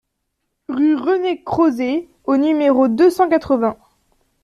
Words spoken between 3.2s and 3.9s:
quatre-vingts